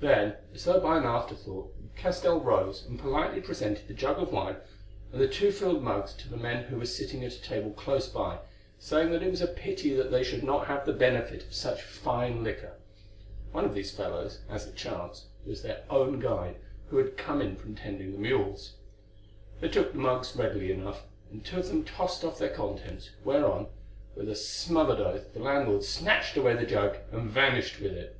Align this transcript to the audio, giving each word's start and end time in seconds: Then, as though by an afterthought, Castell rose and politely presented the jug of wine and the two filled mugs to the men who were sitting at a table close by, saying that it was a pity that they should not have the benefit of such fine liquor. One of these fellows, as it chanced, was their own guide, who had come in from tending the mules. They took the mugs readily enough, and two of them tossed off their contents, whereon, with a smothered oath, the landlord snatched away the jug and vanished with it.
Then, 0.00 0.34
as 0.54 0.64
though 0.64 0.80
by 0.80 0.96
an 0.96 1.04
afterthought, 1.04 1.74
Castell 1.94 2.40
rose 2.40 2.86
and 2.86 2.98
politely 2.98 3.42
presented 3.42 3.86
the 3.86 3.92
jug 3.92 4.18
of 4.18 4.32
wine 4.32 4.56
and 5.12 5.20
the 5.20 5.28
two 5.28 5.52
filled 5.52 5.82
mugs 5.82 6.14
to 6.14 6.28
the 6.30 6.38
men 6.38 6.64
who 6.64 6.78
were 6.78 6.86
sitting 6.86 7.22
at 7.22 7.34
a 7.34 7.42
table 7.42 7.72
close 7.72 8.08
by, 8.08 8.38
saying 8.78 9.10
that 9.12 9.22
it 9.22 9.30
was 9.30 9.42
a 9.42 9.46
pity 9.46 9.92
that 9.94 10.10
they 10.10 10.24
should 10.24 10.42
not 10.42 10.68
have 10.68 10.86
the 10.86 10.94
benefit 10.94 11.44
of 11.44 11.52
such 11.54 11.82
fine 11.82 12.42
liquor. 12.42 12.78
One 13.52 13.66
of 13.66 13.74
these 13.74 13.90
fellows, 13.90 14.40
as 14.48 14.66
it 14.66 14.74
chanced, 14.74 15.26
was 15.44 15.60
their 15.62 15.84
own 15.90 16.18
guide, 16.18 16.56
who 16.88 16.96
had 16.96 17.18
come 17.18 17.42
in 17.42 17.56
from 17.56 17.74
tending 17.74 18.12
the 18.12 18.18
mules. 18.18 18.72
They 19.60 19.68
took 19.68 19.92
the 19.92 19.98
mugs 19.98 20.34
readily 20.34 20.72
enough, 20.72 21.02
and 21.30 21.44
two 21.44 21.58
of 21.58 21.68
them 21.68 21.84
tossed 21.84 22.24
off 22.24 22.38
their 22.38 22.54
contents, 22.56 23.10
whereon, 23.22 23.66
with 24.16 24.30
a 24.30 24.34
smothered 24.34 25.00
oath, 25.00 25.34
the 25.34 25.40
landlord 25.40 25.84
snatched 25.84 26.38
away 26.38 26.56
the 26.56 26.64
jug 26.64 26.96
and 27.12 27.28
vanished 27.28 27.80
with 27.80 27.92
it. 27.92 28.16